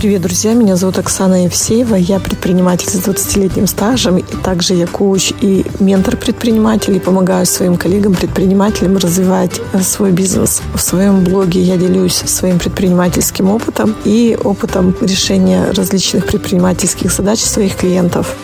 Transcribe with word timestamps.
Привет, 0.00 0.22
друзья! 0.22 0.54
Меня 0.54 0.76
зовут 0.76 0.98
Оксана 0.98 1.44
Евсеева. 1.44 1.94
Я 1.94 2.20
предприниматель 2.20 2.88
с 2.88 3.06
20-летним 3.06 3.66
стажем. 3.66 4.16
И 4.16 4.22
также 4.22 4.72
я 4.72 4.86
коуч 4.86 5.34
и 5.42 5.66
ментор 5.78 6.16
предпринимателей. 6.16 7.00
Помогаю 7.00 7.44
своим 7.44 7.76
коллегам-предпринимателям 7.76 8.96
развивать 8.96 9.60
э, 9.74 9.82
свой 9.82 10.12
бизнес. 10.12 10.62
В 10.72 10.80
своем 10.80 11.22
блоге 11.22 11.60
я 11.60 11.76
делюсь 11.76 12.14
своим 12.14 12.58
предпринимательским 12.58 13.50
опытом 13.50 13.94
и 14.06 14.38
опытом 14.42 14.96
решения 15.02 15.70
различных 15.72 16.24
предпринимательских 16.24 17.12
задач 17.12 17.40
своих 17.40 17.76
клиентов. 17.76 18.34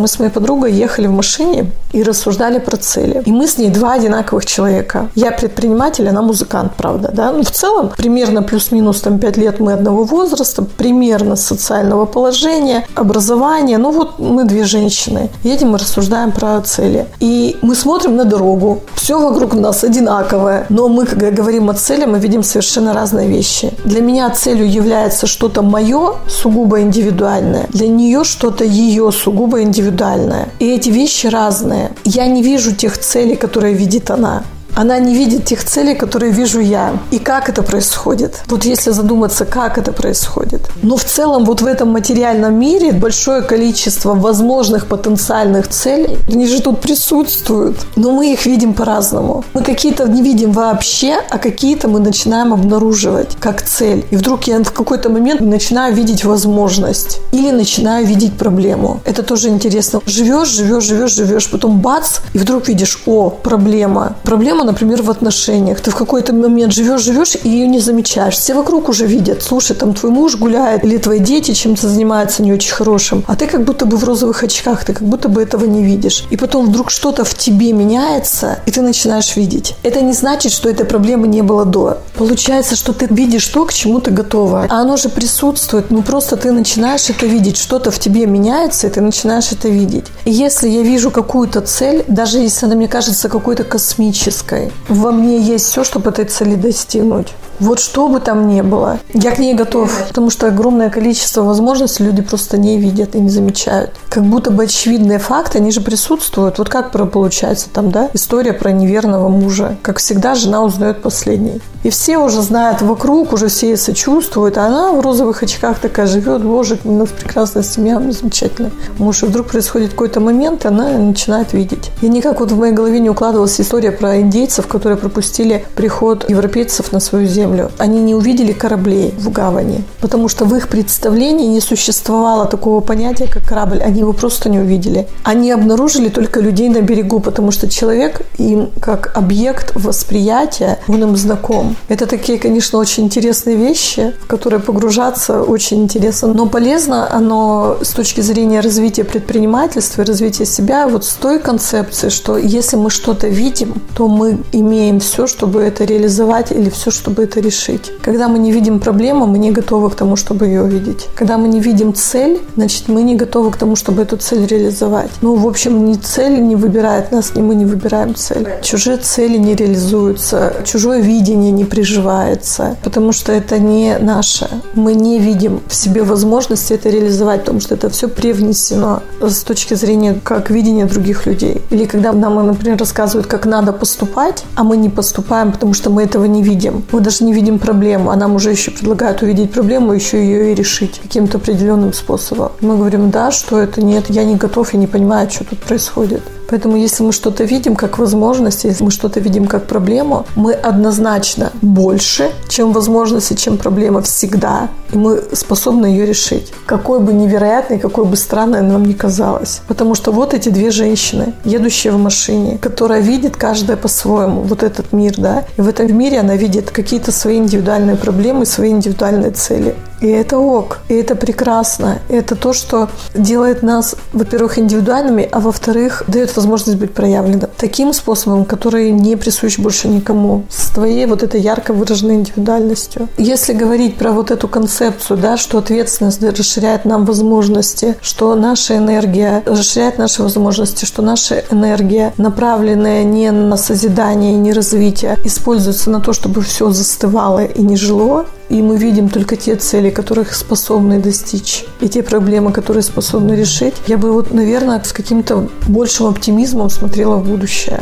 Мы 0.00 0.08
с 0.08 0.18
моей 0.18 0.30
подругой 0.30 0.72
ехали 0.72 1.08
в 1.08 1.12
машине 1.12 1.66
и 1.92 2.02
рассуждали 2.02 2.58
про 2.58 2.78
цели. 2.78 3.22
И 3.26 3.32
мы 3.32 3.46
с 3.46 3.58
ней 3.58 3.68
два 3.68 3.92
одинаковых 3.92 4.46
человека. 4.46 5.10
Я 5.14 5.30
предприниматель, 5.30 6.08
она 6.08 6.22
музыкант, 6.22 6.72
правда, 6.74 7.10
да? 7.12 7.32
Ну, 7.32 7.42
в 7.42 7.50
целом, 7.50 7.90
примерно 7.98 8.42
плюс-минус 8.42 9.02
там 9.02 9.18
пять 9.18 9.36
лет 9.36 9.60
мы 9.60 9.74
одного 9.74 10.04
возраста, 10.04 10.62
примерно 10.62 11.36
социального 11.36 12.06
положения, 12.06 12.86
образования. 12.94 13.76
Ну, 13.76 13.90
вот 13.90 14.18
мы 14.18 14.44
две 14.44 14.64
женщины. 14.64 15.28
Едем 15.44 15.76
и 15.76 15.78
рассуждаем 15.78 16.32
про 16.32 16.58
цели. 16.62 17.04
И 17.20 17.58
мы 17.60 17.74
смотрим 17.74 18.16
на 18.16 18.24
дорогу. 18.24 18.80
Все 18.94 19.20
вокруг 19.20 19.52
нас 19.52 19.84
одинаковое. 19.84 20.64
Но 20.70 20.88
мы, 20.88 21.04
когда 21.04 21.30
говорим 21.30 21.68
о 21.68 21.74
цели, 21.74 22.06
мы 22.06 22.18
видим 22.18 22.42
совершенно 22.42 22.94
разные 22.94 23.28
вещи. 23.28 23.70
Для 23.84 24.00
меня 24.00 24.30
целью 24.30 24.66
является 24.66 25.26
что-то 25.26 25.60
мое, 25.60 26.14
сугубо 26.26 26.80
индивидуальное. 26.80 27.66
Для 27.68 27.88
нее 27.88 28.24
что-то 28.24 28.64
ее 28.64 29.12
сугубо 29.12 29.60
индивидуальное 29.60 29.89
индивидуальная. 29.90 30.48
И 30.58 30.70
эти 30.70 30.88
вещи 30.88 31.26
разные. 31.26 31.92
Я 32.04 32.26
не 32.26 32.42
вижу 32.42 32.74
тех 32.74 32.96
целей, 32.96 33.36
которые 33.36 33.74
видит 33.74 34.10
она. 34.10 34.44
Она 34.74 34.98
не 34.98 35.14
видит 35.14 35.44
тех 35.44 35.64
целей, 35.64 35.94
которые 35.94 36.32
вижу 36.32 36.60
я. 36.60 36.92
И 37.10 37.18
как 37.18 37.48
это 37.48 37.62
происходит? 37.62 38.42
Вот 38.46 38.64
если 38.64 38.90
задуматься, 38.90 39.44
как 39.44 39.78
это 39.78 39.92
происходит. 39.92 40.62
Но 40.82 40.96
в 40.96 41.04
целом 41.04 41.44
вот 41.44 41.62
в 41.62 41.66
этом 41.66 41.88
материальном 41.90 42.54
мире 42.54 42.92
большое 42.92 43.42
количество 43.42 44.14
возможных 44.14 44.86
потенциальных 44.86 45.68
целей, 45.68 46.18
они 46.28 46.46
же 46.46 46.60
тут 46.60 46.80
присутствуют. 46.80 47.76
Но 47.96 48.12
мы 48.12 48.32
их 48.32 48.46
видим 48.46 48.74
по-разному. 48.74 49.44
Мы 49.54 49.62
какие-то 49.62 50.06
не 50.08 50.22
видим 50.22 50.52
вообще, 50.52 51.16
а 51.30 51.38
какие-то 51.38 51.88
мы 51.88 52.00
начинаем 52.00 52.52
обнаруживать 52.52 53.36
как 53.40 53.62
цель. 53.62 54.04
И 54.10 54.16
вдруг 54.16 54.44
я 54.44 54.58
в 54.62 54.72
какой-то 54.72 55.08
момент 55.08 55.40
начинаю 55.40 55.94
видеть 55.94 56.24
возможность. 56.24 57.20
Или 57.32 57.50
начинаю 57.50 58.06
видеть 58.06 58.34
проблему. 58.34 59.00
Это 59.04 59.22
тоже 59.22 59.48
интересно. 59.48 60.00
Живешь, 60.06 60.48
живешь, 60.48 60.84
живешь, 60.84 61.14
живешь, 61.14 61.50
потом 61.50 61.80
бац, 61.80 62.20
и 62.34 62.38
вдруг 62.38 62.68
видишь, 62.68 63.02
о, 63.06 63.30
проблема. 63.30 64.14
Проблема 64.22 64.59
проблема, 64.60 64.72
например, 64.72 65.02
в 65.02 65.10
отношениях. 65.10 65.80
Ты 65.80 65.90
в 65.90 65.94
какой-то 65.94 66.32
момент 66.32 66.72
живешь, 66.72 67.02
живешь 67.02 67.36
и 67.44 67.48
ее 67.48 67.66
не 67.66 67.80
замечаешь. 67.80 68.34
Все 68.34 68.54
вокруг 68.54 68.88
уже 68.88 69.06
видят, 69.06 69.42
слушай, 69.42 69.76
там 69.76 69.94
твой 69.94 70.12
муж 70.12 70.36
гуляет, 70.36 70.84
или 70.84 70.98
твои 70.98 71.18
дети 71.18 71.52
чем-то 71.52 71.88
занимаются 71.88 72.42
не 72.42 72.52
очень 72.52 72.72
хорошим, 72.72 73.24
а 73.26 73.36
ты 73.36 73.46
как 73.46 73.64
будто 73.64 73.86
бы 73.86 73.96
в 73.96 74.04
розовых 74.04 74.42
очках, 74.42 74.84
ты 74.84 74.92
как 74.92 75.02
будто 75.02 75.28
бы 75.28 75.42
этого 75.42 75.66
не 75.66 75.82
видишь. 75.84 76.24
И 76.32 76.36
потом 76.36 76.66
вдруг 76.66 76.90
что-то 76.90 77.24
в 77.24 77.34
тебе 77.34 77.72
меняется, 77.72 78.58
и 78.66 78.70
ты 78.70 78.82
начинаешь 78.82 79.36
видеть. 79.36 79.74
Это 79.82 80.00
не 80.02 80.12
значит, 80.12 80.52
что 80.52 80.68
этой 80.68 80.84
проблемы 80.84 81.28
не 81.28 81.42
было 81.42 81.64
до. 81.64 81.98
Получается, 82.14 82.76
что 82.76 82.92
ты 82.92 83.06
видишь 83.10 83.46
то, 83.46 83.64
к 83.64 83.72
чему 83.72 84.00
ты 84.00 84.10
готова. 84.10 84.66
А 84.68 84.80
оно 84.80 84.96
же 84.96 85.08
присутствует, 85.08 85.90
ну 85.90 86.02
просто 86.02 86.36
ты 86.36 86.52
начинаешь 86.52 87.10
это 87.10 87.26
видеть. 87.26 87.56
Что-то 87.56 87.90
в 87.90 87.98
тебе 87.98 88.26
меняется, 88.26 88.86
и 88.86 88.90
ты 88.90 89.00
начинаешь 89.00 89.52
это 89.52 89.68
видеть. 89.68 90.04
И 90.24 90.30
если 90.30 90.68
я 90.68 90.82
вижу 90.82 91.10
какую-то 91.10 91.60
цель, 91.60 92.04
даже 92.08 92.38
если 92.38 92.66
она 92.66 92.74
мне 92.74 92.88
кажется 92.88 93.28
какой-то 93.28 93.64
космической, 93.64 94.49
человеческой. 94.50 94.72
Во 94.88 95.12
мне 95.12 95.38
есть 95.40 95.66
все, 95.66 95.84
чтобы 95.84 96.10
этой 96.10 96.24
цели 96.24 96.54
достигнуть. 96.54 97.28
Вот 97.60 97.78
что 97.78 98.08
бы 98.08 98.20
там 98.20 98.48
ни 98.48 98.62
было, 98.62 98.98
я 99.12 99.32
к 99.32 99.38
ней 99.38 99.54
готов. 99.54 99.90
Потому 100.08 100.30
что 100.30 100.46
огромное 100.46 100.90
количество 100.90 101.42
возможностей 101.42 102.04
люди 102.04 102.22
просто 102.22 102.58
не 102.58 102.78
видят 102.78 103.14
и 103.14 103.20
не 103.20 103.28
замечают. 103.28 103.90
Как 104.08 104.24
будто 104.24 104.50
бы 104.50 104.64
очевидные 104.64 105.18
факты, 105.18 105.58
они 105.58 105.70
же 105.70 105.80
присутствуют. 105.80 106.58
Вот 106.58 106.68
как 106.68 106.90
получается 107.10 107.68
там, 107.72 107.90
да, 107.90 108.10
история 108.14 108.52
про 108.52 108.72
неверного 108.72 109.28
мужа. 109.28 109.76
Как 109.82 109.98
всегда, 109.98 110.34
жена 110.34 110.62
узнает 110.62 111.02
последней. 111.02 111.60
И 111.82 111.90
все 111.90 112.18
уже 112.18 112.42
знают 112.42 112.82
вокруг, 112.82 113.32
уже 113.32 113.48
все 113.48 113.76
сочувствуют, 113.76 114.58
а 114.58 114.66
она 114.66 114.92
в 114.92 115.00
розовых 115.00 115.42
очках 115.42 115.78
такая 115.78 116.06
живет, 116.06 116.42
боже, 116.42 116.78
у 116.84 116.92
нас 116.92 117.08
прекрасная 117.08 117.62
семья, 117.62 118.00
замечательная. 118.10 118.72
Муж, 118.98 119.22
и 119.22 119.26
вдруг 119.26 119.46
происходит 119.46 119.90
какой-то 119.90 120.20
момент, 120.20 120.64
и 120.64 120.68
она 120.68 120.88
начинает 120.90 121.52
видеть. 121.52 121.90
И 122.02 122.08
никак 122.08 122.40
вот 122.40 122.52
в 122.52 122.58
моей 122.58 122.72
голове 122.72 123.00
не 123.00 123.10
укладывалась 123.10 123.60
история 123.60 123.92
про 123.92 124.20
индейцев, 124.20 124.66
которые 124.66 124.98
пропустили 124.98 125.64
приход 125.74 126.28
европейцев 126.28 126.92
на 126.92 127.00
свою 127.00 127.26
землю. 127.26 127.49
Они 127.78 128.00
не 128.00 128.14
увидели 128.14 128.52
кораблей 128.52 129.14
в 129.18 129.30
гавани, 129.30 129.84
потому 130.00 130.28
что 130.28 130.44
в 130.44 130.54
их 130.54 130.68
представлении 130.68 131.46
не 131.46 131.60
существовало 131.60 132.46
такого 132.46 132.80
понятия, 132.80 133.26
как 133.26 133.44
корабль. 133.44 133.80
Они 133.82 134.00
его 134.00 134.12
просто 134.12 134.48
не 134.48 134.58
увидели. 134.58 135.06
Они 135.24 135.50
обнаружили 135.50 136.08
только 136.08 136.40
людей 136.40 136.68
на 136.68 136.80
берегу, 136.80 137.20
потому 137.20 137.50
что 137.50 137.68
человек 137.68 138.22
им 138.38 138.70
как 138.80 139.16
объект 139.16 139.72
восприятия, 139.74 140.78
он 140.88 141.02
им 141.02 141.16
знаком. 141.16 141.76
Это 141.88 142.06
такие, 142.06 142.38
конечно, 142.38 142.78
очень 142.78 143.04
интересные 143.04 143.56
вещи, 143.56 144.14
в 144.22 144.26
которые 144.26 144.60
погружаться 144.60 145.42
очень 145.42 145.82
интересно, 145.82 146.28
но 146.28 146.46
полезно 146.46 147.12
оно 147.12 147.78
с 147.82 147.90
точки 147.90 148.20
зрения 148.20 148.60
развития 148.60 149.04
предпринимательства 149.04 150.04
развития 150.04 150.46
себя 150.46 150.86
вот 150.88 151.04
с 151.04 151.14
той 151.14 151.38
концепции, 151.38 152.08
что 152.08 152.36
если 152.36 152.76
мы 152.76 152.90
что-то 152.90 153.28
видим, 153.28 153.74
то 153.94 154.08
мы 154.08 154.38
имеем 154.52 155.00
все, 155.00 155.26
чтобы 155.26 155.62
это 155.62 155.84
реализовать 155.84 156.52
или 156.52 156.70
все, 156.70 156.90
чтобы 156.90 157.22
это 157.24 157.39
решить. 157.40 157.92
Когда 158.02 158.28
мы 158.28 158.38
не 158.38 158.52
видим 158.52 158.80
проблему, 158.80 159.26
мы 159.26 159.38
не 159.38 159.50
готовы 159.50 159.90
к 159.90 159.94
тому, 159.94 160.16
чтобы 160.16 160.46
ее 160.46 160.62
увидеть. 160.62 161.08
Когда 161.14 161.38
мы 161.38 161.48
не 161.48 161.60
видим 161.60 161.94
цель, 161.94 162.40
значит, 162.56 162.88
мы 162.88 163.02
не 163.02 163.16
готовы 163.16 163.50
к 163.50 163.56
тому, 163.56 163.76
чтобы 163.76 164.02
эту 164.02 164.16
цель 164.16 164.46
реализовать. 164.46 165.10
Ну, 165.22 165.34
в 165.34 165.46
общем, 165.46 165.84
ни 165.86 165.94
цель 165.94 166.40
не 166.40 166.56
выбирает 166.56 167.12
нас, 167.12 167.34
ни 167.34 167.42
мы 167.42 167.54
не 167.54 167.64
выбираем 167.64 168.14
цель. 168.14 168.46
Чужие 168.62 168.96
цели 168.96 169.38
не 169.38 169.54
реализуются, 169.54 170.54
чужое 170.64 171.00
видение 171.00 171.50
не 171.50 171.64
приживается, 171.64 172.76
потому 172.82 173.12
что 173.12 173.32
это 173.32 173.58
не 173.58 173.98
наше. 173.98 174.48
Мы 174.74 174.94
не 174.94 175.18
видим 175.18 175.60
в 175.66 175.74
себе 175.74 176.02
возможности 176.02 176.74
это 176.74 176.88
реализовать, 176.88 177.40
потому 177.40 177.60
что 177.60 177.74
это 177.74 177.88
все 177.88 178.08
привнесено 178.08 179.02
с 179.20 179.42
точки 179.42 179.74
зрения 179.74 180.18
как 180.22 180.50
видения 180.50 180.86
других 180.86 181.26
людей. 181.26 181.60
Или 181.70 181.84
когда 181.84 182.12
нам, 182.12 182.46
например, 182.46 182.78
рассказывают, 182.78 183.26
как 183.26 183.46
надо 183.46 183.72
поступать, 183.72 184.44
а 184.54 184.64
мы 184.64 184.76
не 184.76 184.88
поступаем, 184.88 185.52
потому 185.52 185.74
что 185.74 185.90
мы 185.90 186.02
этого 186.02 186.24
не 186.24 186.42
видим. 186.42 186.82
Мы 186.92 187.00
даже 187.00 187.24
не 187.24 187.29
видим 187.32 187.58
проблему, 187.58 188.10
а 188.10 188.16
нам 188.16 188.34
уже 188.34 188.50
еще 188.50 188.70
предлагают 188.70 189.22
увидеть 189.22 189.52
проблему, 189.52 189.92
еще 189.92 190.18
ее 190.18 190.52
и 190.52 190.54
решить 190.54 191.00
каким-то 191.00 191.38
определенным 191.38 191.92
способом. 191.92 192.52
Мы 192.60 192.76
говорим, 192.76 193.10
да, 193.10 193.30
что 193.30 193.58
это 193.58 193.82
нет, 193.82 194.06
я 194.08 194.24
не 194.24 194.36
готов, 194.36 194.72
я 194.72 194.78
не 194.78 194.86
понимаю, 194.86 195.30
что 195.30 195.44
тут 195.44 195.58
происходит. 195.60 196.22
Поэтому 196.50 196.76
если 196.76 197.04
мы 197.04 197.12
что-то 197.12 197.44
видим 197.44 197.76
как 197.76 197.98
возможность, 197.98 198.64
если 198.64 198.84
мы 198.84 198.90
что-то 198.90 199.20
видим 199.20 199.46
как 199.46 199.66
проблему, 199.66 200.26
мы 200.34 200.52
однозначно 200.52 201.52
больше, 201.62 202.32
чем 202.48 202.72
возможности, 202.72 203.34
чем 203.34 203.56
проблема 203.56 204.02
всегда, 204.02 204.68
и 204.92 204.96
мы 204.98 205.22
способны 205.32 205.86
ее 205.86 206.06
решить. 206.06 206.52
Какой 206.66 206.98
бы 206.98 207.12
невероятной, 207.12 207.78
какой 207.78 208.04
бы 208.04 208.16
странной 208.16 208.62
нам 208.62 208.84
ни 208.84 208.92
казалось. 208.92 209.60
Потому 209.68 209.94
что 209.94 210.10
вот 210.10 210.34
эти 210.34 210.48
две 210.48 210.72
женщины, 210.72 211.34
едущие 211.44 211.92
в 211.92 211.98
машине, 211.98 212.58
которая 212.58 213.00
видит 213.00 213.36
каждая 213.36 213.76
по-своему 213.76 214.42
вот 214.42 214.64
этот 214.64 214.92
мир, 214.92 215.14
да, 215.16 215.44
и 215.56 215.60
в 215.60 215.68
этом 215.68 215.96
мире 215.96 216.18
она 216.18 216.34
видит 216.34 216.70
какие-то 216.70 217.12
свои 217.12 217.36
индивидуальные 217.36 217.96
проблемы, 217.96 218.44
свои 218.44 218.70
индивидуальные 218.70 219.30
цели. 219.30 219.76
И 220.00 220.08
это 220.08 220.38
ок, 220.38 220.78
и 220.88 220.94
это 220.94 221.14
прекрасно. 221.14 221.98
И 222.08 222.14
это 222.14 222.34
то, 222.34 222.52
что 222.52 222.88
делает 223.14 223.62
нас, 223.62 223.96
во-первых, 224.12 224.58
индивидуальными, 224.58 225.28
а 225.30 225.40
во-вторых, 225.40 226.04
дает 226.08 226.30
возможность 226.40 226.78
быть 226.78 226.92
проявленным 226.92 227.48
таким 227.56 227.92
способом, 227.92 228.44
который 228.44 228.90
не 228.90 229.16
присущ 229.16 229.58
больше 229.58 229.88
никому, 229.88 230.44
с 230.48 230.70
твоей 230.70 231.06
вот 231.06 231.22
этой 231.22 231.40
ярко 231.40 231.72
выраженной 231.72 232.14
индивидуальностью. 232.14 233.08
Если 233.18 233.52
говорить 233.52 233.96
про 233.96 234.12
вот 234.12 234.30
эту 234.30 234.48
концепцию, 234.48 235.18
да, 235.18 235.36
что 235.36 235.58
ответственность 235.58 236.22
расширяет 236.22 236.84
нам 236.84 237.04
возможности, 237.04 237.96
что 238.00 238.34
наша 238.34 238.76
энергия 238.76 239.42
расширяет 239.44 239.98
наши 239.98 240.22
возможности, 240.22 240.84
что 240.86 241.02
наша 241.02 241.44
энергия, 241.50 242.12
направленная 242.16 243.04
не 243.04 243.30
на 243.30 243.56
созидание 243.56 244.32
не 244.32 244.52
развитие, 244.52 245.18
используется 245.24 245.90
на 245.90 246.00
то, 246.00 246.12
чтобы 246.12 246.40
все 246.40 246.70
застывало 246.70 247.44
и 247.44 247.62
не 247.62 247.76
жило, 247.76 248.24
и 248.50 248.62
мы 248.62 248.76
видим 248.76 249.08
только 249.08 249.36
те 249.36 249.54
цели, 249.54 249.90
которых 249.90 250.34
способны 250.34 251.00
достичь, 251.00 251.64
и 251.80 251.88
те 251.88 252.02
проблемы, 252.02 252.52
которые 252.52 252.82
способны 252.82 253.32
решить, 253.32 253.74
я 253.86 253.96
бы 253.96 254.12
вот, 254.12 254.34
наверное, 254.34 254.82
с 254.84 254.92
каким-то 254.92 255.48
большим 255.68 256.06
оптимизмом 256.06 256.68
смотрела 256.68 257.16
в 257.16 257.28
будущее. 257.28 257.80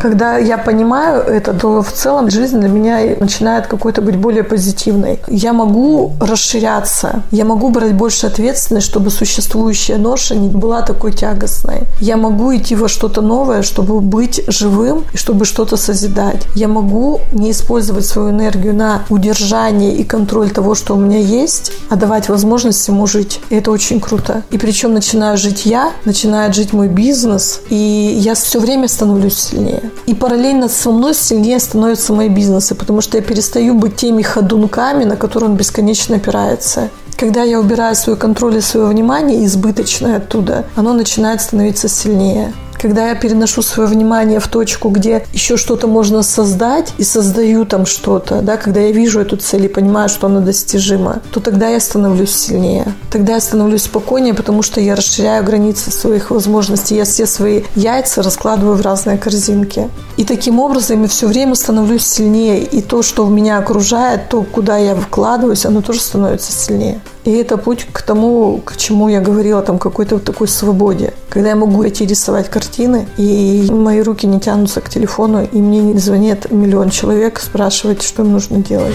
Когда 0.00 0.38
я 0.38 0.56
понимаю 0.56 1.22
это, 1.22 1.52
то 1.52 1.82
в 1.82 1.92
целом 1.92 2.30
жизнь 2.30 2.58
для 2.58 2.68
меня 2.68 3.16
начинает 3.20 3.66
какой-то 3.66 4.00
быть 4.00 4.16
более 4.16 4.44
позитивной. 4.44 5.20
Я 5.28 5.52
могу 5.52 6.12
расширяться, 6.20 7.22
я 7.30 7.44
могу 7.44 7.68
брать 7.68 7.94
больше 7.94 8.26
ответственности, 8.26 8.88
чтобы 8.88 9.10
существующая 9.10 9.98
ноша 9.98 10.34
не 10.34 10.48
была 10.48 10.82
такой 10.82 11.12
тягостной. 11.12 11.82
Я 12.00 12.16
могу 12.16 12.56
идти 12.56 12.74
во 12.74 12.88
что-то 12.88 13.20
новое, 13.20 13.62
чтобы 13.62 14.00
быть 14.00 14.42
живым 14.48 15.04
и 15.12 15.16
чтобы 15.16 15.44
что-то 15.44 15.76
созидать. 15.76 16.46
Я 16.54 16.68
могу 16.68 17.20
не 17.32 17.50
использовать 17.50 18.06
свою 18.06 18.30
энергию 18.30 18.74
на 18.74 19.02
удержание 19.10 19.94
и 19.94 20.04
контроль 20.04 20.50
того, 20.50 20.74
что 20.74 20.94
у 20.94 20.98
меня 20.98 21.18
есть, 21.18 21.72
а 21.90 21.96
давать 21.96 22.28
возможность 22.28 22.88
ему 22.88 23.06
жить. 23.06 23.40
И 23.50 23.56
это 23.56 23.70
очень 23.70 24.00
круто. 24.00 24.42
И 24.50 24.58
причем 24.58 24.94
начинаю 24.94 25.36
жить 25.36 25.66
я, 25.66 25.92
начинает 26.04 26.54
жить 26.54 26.72
мой 26.72 26.88
бизнес, 26.88 27.60
и 27.68 27.76
я 27.76 28.34
все 28.34 28.60
время 28.60 28.88
становлюсь 28.88 29.34
сильнее. 29.70 29.90
И 30.06 30.14
параллельно 30.14 30.68
со 30.68 30.90
мной 30.90 31.14
сильнее 31.14 31.58
становятся 31.58 32.12
мои 32.12 32.28
бизнесы, 32.28 32.74
потому 32.74 33.00
что 33.00 33.16
я 33.16 33.22
перестаю 33.22 33.74
быть 33.74 33.96
теми 33.96 34.22
ходунками, 34.22 35.04
на 35.04 35.16
которые 35.16 35.50
он 35.50 35.56
бесконечно 35.56 36.16
опирается. 36.16 36.90
Когда 37.16 37.42
я 37.42 37.60
убираю 37.60 37.94
свой 37.94 38.16
контроль 38.16 38.56
и 38.56 38.60
свое 38.60 38.86
внимание 38.86 39.44
избыточное 39.44 40.16
оттуда, 40.16 40.64
оно 40.74 40.94
начинает 40.94 41.40
становиться 41.40 41.88
сильнее. 41.88 42.54
Когда 42.80 43.08
я 43.08 43.14
переношу 43.14 43.60
свое 43.60 43.86
внимание 43.90 44.40
в 44.40 44.48
точку, 44.48 44.88
где 44.88 45.26
еще 45.34 45.58
что-то 45.58 45.86
можно 45.86 46.22
создать 46.22 46.94
и 46.96 47.04
создаю 47.04 47.66
там 47.66 47.84
что-то, 47.84 48.40
да, 48.40 48.56
когда 48.56 48.80
я 48.80 48.90
вижу 48.90 49.20
эту 49.20 49.36
цель 49.36 49.66
и 49.66 49.68
понимаю, 49.68 50.08
что 50.08 50.28
она 50.28 50.40
достижима, 50.40 51.20
то 51.30 51.40
тогда 51.40 51.68
я 51.68 51.78
становлюсь 51.78 52.34
сильнее. 52.34 52.94
Тогда 53.10 53.34
я 53.34 53.40
становлюсь 53.40 53.82
спокойнее, 53.82 54.32
потому 54.32 54.62
что 54.62 54.80
я 54.80 54.96
расширяю 54.96 55.44
границы 55.44 55.90
своих 55.90 56.30
возможностей. 56.30 56.96
Я 56.96 57.04
все 57.04 57.26
свои 57.26 57.64
яйца 57.74 58.22
раскладываю 58.22 58.76
в 58.76 58.80
разные 58.80 59.18
корзинки. 59.18 59.90
И 60.16 60.24
таким 60.24 60.58
образом 60.58 61.02
я 61.02 61.08
все 61.08 61.26
время 61.26 61.56
становлюсь 61.56 62.06
сильнее. 62.06 62.64
И 62.64 62.80
то, 62.80 63.02
что 63.02 63.26
меня 63.26 63.58
окружает, 63.58 64.30
то, 64.30 64.42
куда 64.42 64.78
я 64.78 64.94
вкладываюсь, 64.94 65.66
оно 65.66 65.82
тоже 65.82 66.00
становится 66.00 66.50
сильнее. 66.50 67.02
И 67.24 67.32
это 67.32 67.58
путь 67.58 67.86
к 67.92 68.02
тому, 68.02 68.60
к 68.64 68.76
чему 68.76 69.08
я 69.08 69.20
говорила, 69.20 69.62
там 69.62 69.78
какой-то 69.78 70.16
вот 70.16 70.24
такой 70.24 70.48
свободе. 70.48 71.12
Когда 71.28 71.50
я 71.50 71.56
могу 71.56 71.86
идти 71.86 72.06
рисовать 72.06 72.48
картины, 72.48 73.06
и 73.18 73.68
мои 73.70 74.00
руки 74.00 74.26
не 74.26 74.40
тянутся 74.40 74.80
к 74.80 74.88
телефону, 74.88 75.46
и 75.50 75.58
мне 75.58 75.80
не 75.80 75.98
звонит 75.98 76.50
миллион 76.50 76.90
человек 76.90 77.38
спрашивать, 77.38 78.02
что 78.02 78.22
им 78.22 78.32
нужно 78.32 78.58
делать. 78.58 78.94